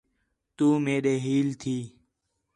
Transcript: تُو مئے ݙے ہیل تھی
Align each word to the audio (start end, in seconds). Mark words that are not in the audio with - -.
تُو 0.55 0.67
مئے 0.83 0.95
ݙے 1.03 1.13
ہیل 1.25 1.47
تھی 1.61 1.77